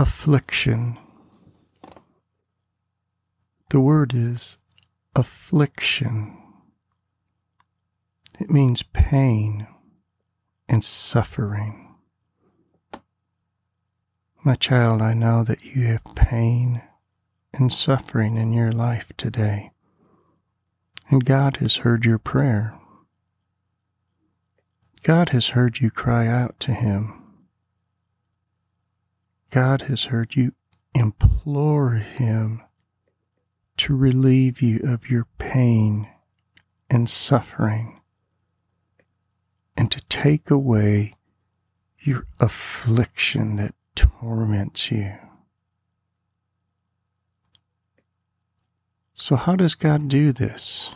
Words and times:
affliction. 0.00 0.96
The 3.68 3.80
word 3.80 4.14
is 4.14 4.56
affliction. 5.14 6.38
It 8.40 8.48
means 8.48 8.82
pain 8.82 9.66
and 10.70 10.82
suffering. 10.82 11.94
My 14.42 14.54
child, 14.54 15.02
I 15.02 15.12
know 15.12 15.44
that 15.44 15.66
you 15.66 15.84
have 15.88 16.16
pain 16.16 16.80
and 17.52 17.70
suffering 17.70 18.38
in 18.38 18.54
your 18.54 18.72
life 18.72 19.12
today, 19.18 19.70
and 21.10 21.26
God 21.26 21.58
has 21.58 21.76
heard 21.76 22.06
your 22.06 22.18
prayer. 22.18 22.80
God 25.02 25.28
has 25.28 25.48
heard 25.48 25.80
you 25.80 25.90
cry 25.90 26.26
out 26.26 26.58
to 26.60 26.72
Him. 26.72 27.19
God 29.50 29.82
has 29.82 30.04
heard 30.04 30.36
you 30.36 30.52
implore 30.94 31.94
Him 31.94 32.62
to 33.78 33.96
relieve 33.96 34.60
you 34.60 34.80
of 34.84 35.10
your 35.10 35.26
pain 35.38 36.08
and 36.88 37.08
suffering 37.08 38.00
and 39.76 39.90
to 39.90 40.00
take 40.08 40.50
away 40.50 41.14
your 41.98 42.24
affliction 42.38 43.56
that 43.56 43.74
torments 43.94 44.90
you. 44.90 45.14
So, 49.14 49.36
how 49.36 49.56
does 49.56 49.74
God 49.74 50.08
do 50.08 50.32
this? 50.32 50.94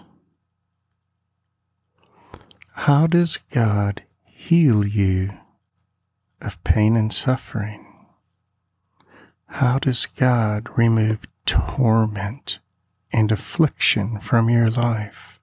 How 2.72 3.06
does 3.06 3.36
God 3.36 4.04
heal 4.30 4.86
you 4.86 5.30
of 6.40 6.62
pain 6.64 6.96
and 6.96 7.12
suffering? 7.12 7.93
How 9.58 9.78
does 9.78 10.06
God 10.06 10.66
remove 10.76 11.28
torment 11.46 12.58
and 13.12 13.30
affliction 13.30 14.18
from 14.18 14.50
your 14.50 14.68
life? 14.68 15.38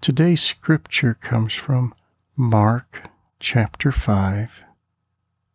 Today's 0.00 0.40
scripture 0.40 1.14
comes 1.14 1.52
from 1.52 1.96
Mark 2.36 3.08
chapter 3.40 3.90
5 3.90 4.62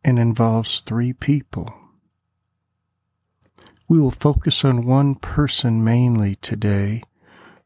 and 0.04 0.20
involves 0.20 0.82
three 0.82 1.14
people. 1.14 1.74
We 3.88 3.98
will 3.98 4.12
focus 4.12 4.66
on 4.66 4.86
one 4.86 5.16
person 5.16 5.86
mainly 5.86 6.36
today, 6.36 7.02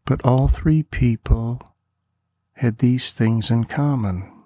but 0.06 0.24
all 0.24 0.48
three 0.48 0.84
people 0.84 1.60
had 2.58 2.78
these 2.78 3.12
things 3.12 3.50
in 3.50 3.64
common. 3.64 4.43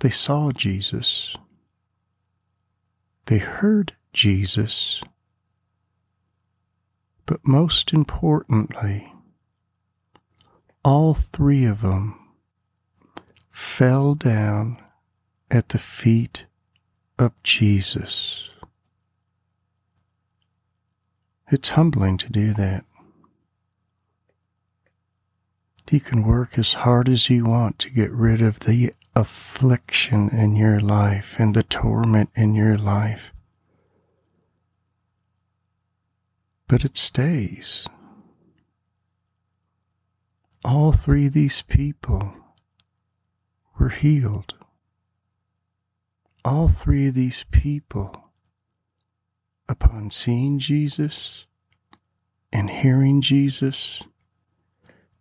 They 0.00 0.10
saw 0.10 0.50
Jesus. 0.50 1.36
They 3.26 3.38
heard 3.38 3.94
Jesus. 4.12 5.02
But 7.26 7.46
most 7.46 7.92
importantly, 7.92 9.12
all 10.82 11.14
three 11.14 11.64
of 11.64 11.82
them 11.82 12.18
fell 13.50 14.14
down 14.14 14.78
at 15.50 15.68
the 15.68 15.78
feet 15.78 16.46
of 17.18 17.40
Jesus. 17.42 18.50
It's 21.52 21.70
humbling 21.70 22.16
to 22.18 22.32
do 22.32 22.54
that. 22.54 22.84
You 25.90 26.00
can 26.00 26.22
work 26.22 26.56
as 26.56 26.74
hard 26.74 27.08
as 27.08 27.28
you 27.28 27.44
want 27.44 27.80
to 27.80 27.90
get 27.90 28.12
rid 28.12 28.40
of 28.40 28.60
the 28.60 28.94
affliction 29.20 30.30
in 30.30 30.56
your 30.56 30.80
life 30.80 31.36
and 31.38 31.54
the 31.54 31.62
torment 31.62 32.30
in 32.34 32.54
your 32.54 32.76
life. 32.76 33.32
But 36.66 36.84
it 36.84 36.96
stays. 36.96 37.86
All 40.64 40.92
three 40.92 41.26
of 41.26 41.32
these 41.34 41.62
people 41.62 42.34
were 43.78 43.90
healed. 43.90 44.54
All 46.44 46.68
three 46.68 47.08
of 47.08 47.14
these 47.14 47.44
people, 47.50 48.30
upon 49.68 50.10
seeing 50.10 50.58
Jesus 50.58 51.44
and 52.50 52.70
hearing 52.70 53.20
Jesus 53.20 54.02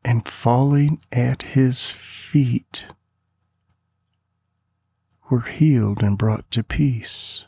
and 0.03 0.25
falling 0.25 1.01
at 1.11 1.41
his 1.41 1.91
feet, 1.91 2.85
were 5.29 5.41
healed 5.41 6.01
and 6.01 6.17
brought 6.17 6.49
to 6.51 6.63
peace. 6.63 7.45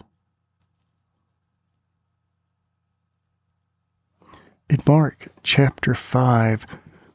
In 4.69 4.77
Mark 4.87 5.27
chapter 5.43 5.93
5, 5.93 6.65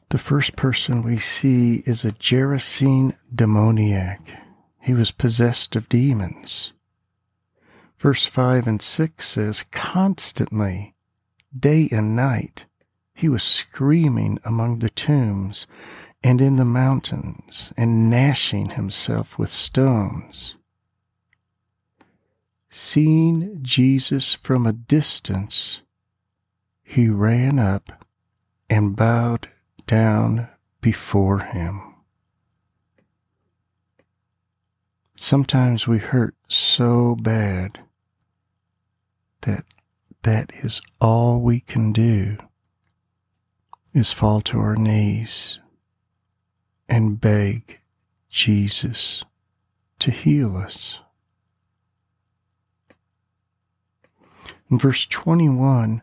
the 0.09 0.17
first 0.17 0.55
person 0.55 1.01
we 1.01 1.17
see 1.17 1.83
is 1.85 2.05
a 2.05 2.11
Gerasene 2.11 3.17
demoniac. 3.33 4.21
He 4.79 4.93
was 4.93 5.11
possessed 5.11 5.75
of 5.75 5.89
demons. 5.89 6.73
Verse 7.97 8.25
5 8.25 8.67
and 8.67 8.81
6 8.81 9.27
says, 9.27 9.63
Constantly, 9.71 10.93
day 11.57 11.89
and 11.91 12.15
night, 12.15 12.65
he 13.15 13.27
was 13.27 13.41
screaming 13.41 14.37
among 14.45 14.79
the 14.79 14.91
tombs 14.91 15.65
and 16.23 16.39
in 16.39 16.57
the 16.57 16.65
mountains 16.65 17.73
and 17.75 18.09
gnashing 18.09 18.71
himself 18.71 19.39
with 19.39 19.49
stones. 19.49 20.56
Seeing 22.89 23.59
Jesus 23.63 24.33
from 24.33 24.65
a 24.65 24.71
distance, 24.71 25.81
he 26.85 27.09
ran 27.09 27.59
up 27.59 28.05
and 28.69 28.95
bowed 28.95 29.49
down 29.87 30.47
before 30.79 31.39
him. 31.39 31.95
Sometimes 35.17 35.85
we 35.85 35.97
hurt 35.97 36.33
so 36.47 37.17
bad 37.21 37.81
that 39.41 39.65
that 40.21 40.53
is 40.63 40.79
all 41.01 41.41
we 41.41 41.59
can 41.59 41.91
do 41.91 42.37
is 43.93 44.13
fall 44.13 44.39
to 44.39 44.59
our 44.59 44.77
knees 44.77 45.59
and 46.87 47.19
beg 47.19 47.81
Jesus 48.29 49.25
to 49.99 50.09
heal 50.09 50.55
us. 50.55 50.99
In 54.69 54.77
verse 54.77 55.05
21, 55.05 56.01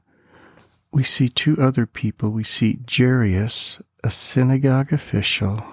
we 0.90 1.04
see 1.04 1.28
two 1.28 1.60
other 1.60 1.86
people. 1.86 2.30
We 2.30 2.44
see 2.44 2.78
Jairus, 2.90 3.82
a 4.02 4.10
synagogue 4.10 4.92
official, 4.92 5.64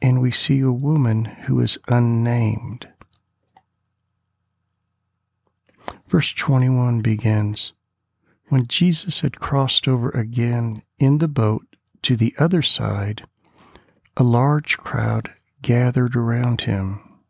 and 0.00 0.20
we 0.20 0.30
see 0.30 0.60
a 0.60 0.72
woman 0.72 1.24
who 1.24 1.60
is 1.60 1.78
unnamed. 1.88 2.88
Verse 6.06 6.32
21 6.32 7.02
begins 7.02 7.74
When 8.48 8.66
Jesus 8.66 9.20
had 9.20 9.40
crossed 9.40 9.86
over 9.86 10.08
again 10.10 10.82
in 10.98 11.18
the 11.18 11.28
boat 11.28 11.66
to 12.02 12.16
the 12.16 12.34
other 12.38 12.62
side, 12.62 13.26
a 14.16 14.22
large 14.22 14.78
crowd 14.78 15.28
gathered 15.60 16.16
around 16.16 16.62
him, 16.62 17.20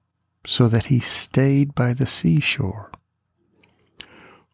so 0.46 0.68
that 0.68 0.86
he 0.86 1.00
stayed 1.00 1.74
by 1.74 1.92
the 1.92 2.06
seashore. 2.06 2.92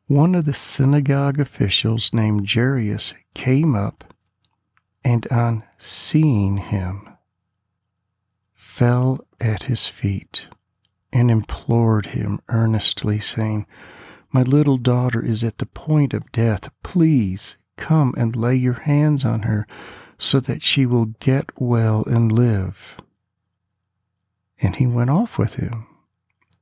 One 0.07 0.35
of 0.35 0.45
the 0.45 0.53
synagogue 0.53 1.41
officials 1.41 2.13
named 2.13 2.47
Jairus 2.47 3.15
came 3.33 3.75
up 3.75 4.13
and, 5.03 5.27
on 5.29 5.65
seeing 5.79 6.59
him, 6.59 7.09
fell 8.53 9.21
at 9.41 9.63
his 9.63 9.89
feet 9.89 10.47
and 11.11 11.31
implored 11.31 12.07
him 12.07 12.41
earnestly, 12.51 13.19
saying, 13.19 13.67
My 14.31 14.43
little 14.43 14.77
daughter 14.77 15.25
is 15.25 15.43
at 15.43 15.57
the 15.57 15.65
point 15.65 16.13
of 16.13 16.31
death. 16.33 16.69
Please 16.83 17.57
come 17.79 18.13
and 18.17 18.37
lay 18.37 18.57
your 18.57 18.75
hands 18.75 19.25
on 19.25 19.43
her 19.43 19.67
so 20.19 20.39
that 20.39 20.63
she 20.63 20.85
will 20.85 21.07
get 21.19 21.51
well 21.59 22.05
and 22.05 22.31
live. 22.31 22.99
And 24.61 24.77
he 24.77 24.87
went 24.87 25.09
off 25.11 25.39
with 25.39 25.55
him, 25.55 25.87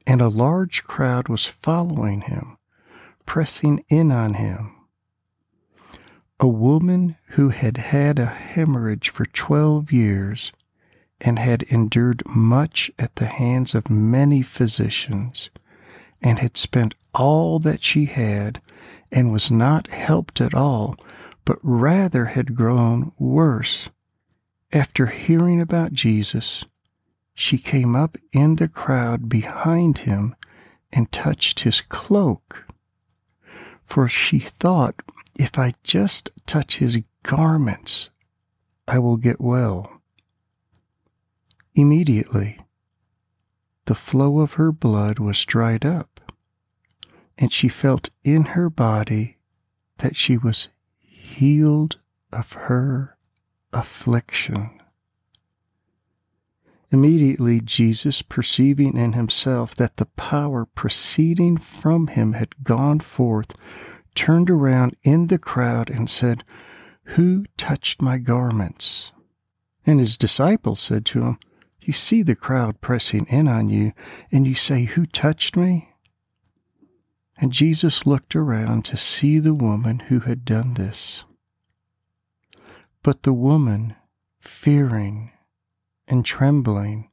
and 0.06 0.20
a 0.20 0.28
large 0.28 0.84
crowd 0.84 1.28
was 1.28 1.46
following 1.46 2.20
him, 2.20 2.56
pressing 3.26 3.84
in 3.88 4.10
on 4.10 4.34
him. 4.34 4.74
A 6.40 6.48
woman 6.48 7.16
who 7.30 7.50
had 7.50 7.76
had 7.76 8.19
a 8.19 8.26
hemorrhage 8.26 9.10
for 9.10 9.24
twelve 9.26 9.92
years 9.92 10.52
and 11.20 11.38
had 11.38 11.62
endured 11.64 12.22
much 12.26 12.90
at 12.98 13.16
the 13.16 13.26
hands 13.26 13.74
of 13.74 13.88
many 13.88 14.42
physicians, 14.42 15.50
and 16.20 16.40
had 16.40 16.56
spent 16.56 16.94
all 17.14 17.58
that 17.60 17.82
she 17.84 18.06
had, 18.06 18.60
and 19.12 19.32
was 19.32 19.50
not 19.50 19.90
helped 19.90 20.40
at 20.40 20.54
all, 20.54 20.96
but 21.44 21.58
rather 21.62 22.26
had 22.26 22.56
grown 22.56 23.12
worse 23.18 23.90
after 24.72 25.06
hearing 25.06 25.60
about 25.60 25.92
Jesus 25.92 26.64
she 27.34 27.58
came 27.58 27.96
up 27.96 28.16
in 28.32 28.56
the 28.56 28.68
crowd 28.68 29.28
behind 29.28 29.98
him 29.98 30.34
and 30.92 31.10
touched 31.10 31.60
his 31.60 31.80
cloak. 31.80 32.66
For 33.92 34.08
she 34.08 34.38
thought, 34.38 35.02
if 35.38 35.58
I 35.58 35.74
just 35.84 36.30
touch 36.46 36.78
his 36.78 37.02
garments, 37.22 38.08
I 38.88 38.98
will 38.98 39.18
get 39.18 39.38
well. 39.38 40.00
Immediately, 41.74 42.58
the 43.84 43.94
flow 43.94 44.40
of 44.40 44.54
her 44.54 44.72
blood 44.72 45.18
was 45.18 45.44
dried 45.44 45.84
up, 45.84 46.32
and 47.36 47.52
she 47.52 47.68
felt 47.68 48.08
in 48.24 48.44
her 48.56 48.70
body 48.70 49.36
that 49.98 50.16
she 50.16 50.38
was 50.38 50.68
healed 50.96 51.98
of 52.32 52.54
her 52.54 53.18
affliction. 53.74 54.80
Immediately, 56.92 57.62
Jesus, 57.62 58.20
perceiving 58.20 58.98
in 58.98 59.14
himself 59.14 59.74
that 59.76 59.96
the 59.96 60.04
power 60.04 60.66
proceeding 60.66 61.56
from 61.56 62.08
him 62.08 62.34
had 62.34 62.62
gone 62.62 63.00
forth, 63.00 63.54
turned 64.14 64.50
around 64.50 64.94
in 65.02 65.28
the 65.28 65.38
crowd 65.38 65.88
and 65.88 66.10
said, 66.10 66.44
Who 67.04 67.46
touched 67.56 68.02
my 68.02 68.18
garments? 68.18 69.10
And 69.86 70.00
his 70.00 70.18
disciples 70.18 70.80
said 70.80 71.06
to 71.06 71.22
him, 71.22 71.38
You 71.80 71.94
see 71.94 72.22
the 72.22 72.36
crowd 72.36 72.82
pressing 72.82 73.24
in 73.24 73.48
on 73.48 73.70
you, 73.70 73.92
and 74.30 74.46
you 74.46 74.54
say, 74.54 74.84
Who 74.84 75.06
touched 75.06 75.56
me? 75.56 75.88
And 77.38 77.54
Jesus 77.54 78.06
looked 78.06 78.36
around 78.36 78.84
to 78.84 78.98
see 78.98 79.38
the 79.38 79.54
woman 79.54 80.00
who 80.00 80.20
had 80.20 80.44
done 80.44 80.74
this. 80.74 81.24
But 83.02 83.22
the 83.22 83.32
woman, 83.32 83.96
fearing 84.40 85.31
and 86.12 86.26
trembling, 86.26 87.09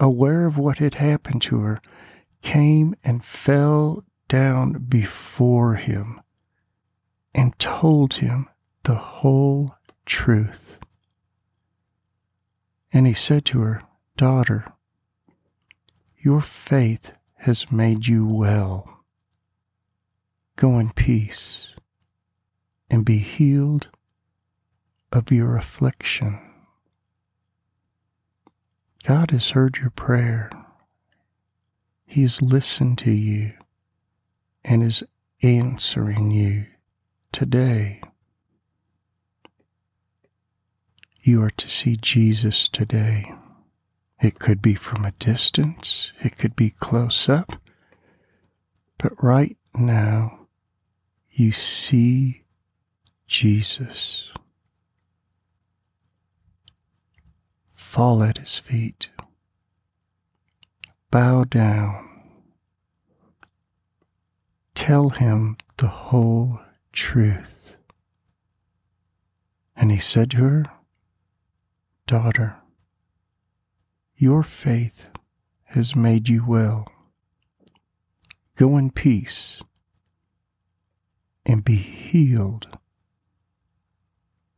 aware 0.00 0.44
of 0.44 0.58
what 0.58 0.78
had 0.78 0.94
happened 0.94 1.40
to 1.40 1.60
her, 1.60 1.80
came 2.42 2.92
and 3.04 3.24
fell 3.24 4.02
down 4.26 4.72
before 4.88 5.76
him 5.76 6.20
and 7.32 7.56
told 7.60 8.14
him 8.14 8.48
the 8.82 8.96
whole 8.96 9.76
truth. 10.04 10.80
And 12.92 13.06
he 13.06 13.14
said 13.14 13.44
to 13.46 13.60
her, 13.60 13.82
Daughter, 14.16 14.64
your 16.18 16.40
faith 16.40 17.16
has 17.36 17.70
made 17.70 18.08
you 18.08 18.26
well. 18.26 19.04
Go 20.56 20.80
in 20.80 20.90
peace 20.90 21.76
and 22.90 23.04
be 23.04 23.18
healed 23.18 23.90
of 25.12 25.30
your 25.30 25.56
affliction. 25.56 26.53
God 29.06 29.32
has 29.32 29.50
heard 29.50 29.76
your 29.76 29.90
prayer. 29.90 30.50
He 32.06 32.22
has 32.22 32.40
listened 32.40 32.96
to 32.98 33.10
you 33.10 33.52
and 34.64 34.82
is 34.82 35.04
answering 35.42 36.30
you 36.30 36.66
today. 37.30 38.00
You 41.20 41.42
are 41.42 41.50
to 41.50 41.68
see 41.68 41.96
Jesus 41.96 42.66
today. 42.66 43.30
It 44.22 44.38
could 44.38 44.62
be 44.62 44.74
from 44.74 45.04
a 45.04 45.12
distance, 45.12 46.12
it 46.20 46.38
could 46.38 46.56
be 46.56 46.70
close 46.70 47.28
up, 47.28 47.60
but 48.96 49.22
right 49.22 49.58
now 49.74 50.46
you 51.30 51.52
see 51.52 52.44
Jesus. 53.26 54.32
Fall 57.94 58.24
at 58.24 58.38
his 58.38 58.58
feet, 58.58 59.08
bow 61.12 61.44
down, 61.44 62.24
tell 64.74 65.10
him 65.10 65.56
the 65.76 65.86
whole 65.86 66.58
truth. 66.92 67.76
And 69.76 69.92
he 69.92 69.98
said 69.98 70.32
to 70.32 70.38
her, 70.38 70.64
Daughter, 72.08 72.56
your 74.16 74.42
faith 74.42 75.08
has 75.62 75.94
made 75.94 76.28
you 76.28 76.44
well. 76.44 76.88
Go 78.56 78.76
in 78.76 78.90
peace 78.90 79.62
and 81.46 81.64
be 81.64 81.76
healed 81.76 82.76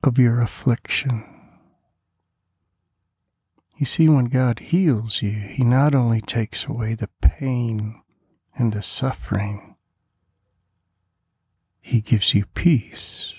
of 0.03 0.19
your 0.19 0.41
affliction. 0.41 1.36
You 3.77 3.85
see, 3.85 4.09
when 4.09 4.27
God 4.27 4.59
heals 4.61 5.21
you, 5.21 5.33
He 5.33 5.63
not 5.63 5.95
only 5.95 6.23
takes 6.23 6.67
away 6.67 6.95
the 6.95 7.11
pain 7.21 8.01
and 8.57 8.73
the 8.73 8.81
suffering, 8.81 9.77
He 11.81 12.01
gives 12.01 12.33
you 12.33 12.47
peace. 12.55 13.35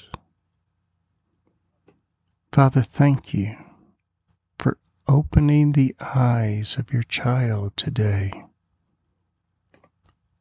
Father, 2.51 2.81
thank 2.81 3.33
you 3.33 3.55
for 4.59 4.77
opening 5.07 5.71
the 5.71 5.95
eyes 5.99 6.77
of 6.77 6.93
your 6.93 7.03
child 7.03 7.75
today 7.75 8.31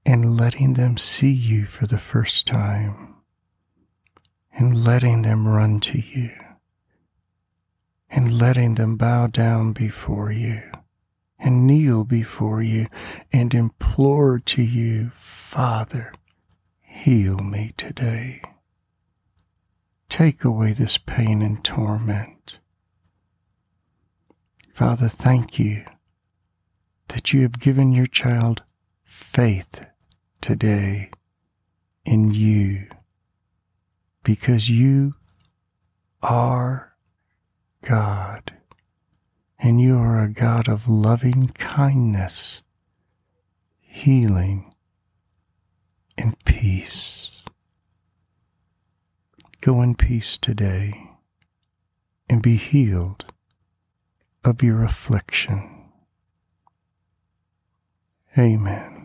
and 0.05 0.39
letting 0.39 0.75
them 0.75 0.99
see 0.99 1.33
you 1.33 1.65
for 1.65 1.87
the 1.87 1.99
first 1.99 2.47
time 2.47 3.17
and 4.53 4.85
letting 4.85 5.23
them 5.23 5.49
run 5.49 5.81
to 5.81 5.99
you 5.99 6.31
and 8.17 8.39
letting 8.39 8.77
them 8.77 8.97
bow 8.97 9.27
down 9.27 9.75
before 9.75 10.33
you 10.33 10.63
and 11.39 11.67
kneel 11.67 12.03
before 12.03 12.63
you 12.63 12.87
and 13.31 13.53
implore 13.53 14.39
to 14.39 14.63
you, 14.63 15.11
Father, 15.11 16.15
heal 16.81 17.37
me 17.37 17.75
today. 17.77 18.41
Take 20.09 20.45
away 20.45 20.73
this 20.73 20.97
pain 20.97 21.43
and 21.43 21.63
torment. 21.63 22.59
Father, 24.73 25.09
thank 25.09 25.59
you 25.59 25.85
that 27.09 27.35
you 27.35 27.43
have 27.43 27.61
given 27.61 27.93
your 27.93 28.07
child 28.07 28.63
faith 29.05 29.91
today 30.41 31.11
in 32.07 32.31
you 32.31 32.89
because 34.23 34.71
you 34.71 35.13
are 36.23 36.96
God, 37.87 38.53
and 39.61 39.81
you 39.81 39.97
are 39.97 40.21
a 40.21 40.29
God 40.29 40.69
of 40.69 40.89
loving 40.89 41.47
kindness, 41.55 42.63
healing, 43.79 44.75
and 46.19 46.37
peace. 46.45 47.45
Go 49.61 49.83
in 49.83 49.95
peace 49.95 50.37
today 50.37 51.11
and 52.29 52.43
be 52.43 52.57
healed 52.57 53.27
of 54.45 54.65
your 54.65 54.83
affliction. 54.83 55.85
Amen. 58.37 58.96